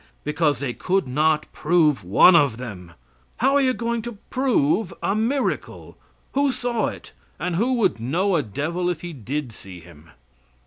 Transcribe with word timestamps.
Because 0.23 0.57
they 0.57 0.73
could 0.73 1.07
not 1.07 1.45
prove 1.53 2.03
one 2.03 2.35
of 2.35 2.57
them. 2.57 2.93
How 3.37 3.53
are 3.55 3.61
you 3.61 3.71
going 3.75 4.01
to 4.01 4.17
prove 4.31 4.91
a 5.03 5.13
miracle? 5.15 5.95
Who 6.31 6.51
saw 6.51 6.87
it, 6.87 7.11
and 7.37 7.55
who 7.55 7.73
would 7.73 7.99
know 7.99 8.35
a 8.35 8.41
devil 8.41 8.89
if 8.89 9.01
he 9.01 9.13
did 9.13 9.51
see 9.51 9.79
him? 9.79 10.09